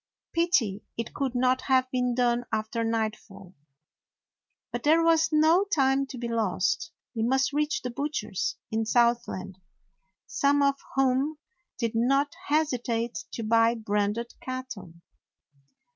Pity 0.33 0.81
it 0.97 1.13
could 1.13 1.35
not 1.35 1.61
have 1.61 1.87
been 1.91 2.15
done 2.15 2.43
after 2.51 2.83
nightfall. 2.83 3.53
But 4.71 4.81
there 4.81 5.03
was 5.03 5.29
no 5.31 5.63
time 5.65 6.07
to 6.07 6.17
be 6.17 6.27
lost. 6.27 6.91
They 7.15 7.21
must 7.21 7.53
reach 7.53 7.83
the 7.83 7.91
butchers 7.91 8.55
in 8.71 8.83
Southland, 8.87 9.59
some 10.25 10.63
of 10.63 10.79
whom 10.95 11.37
did 11.77 11.91
not 11.93 12.33
hesitate 12.47 13.25
to 13.33 13.43
buy 13.43 13.75
branded 13.75 14.33
cattle. 14.41 14.91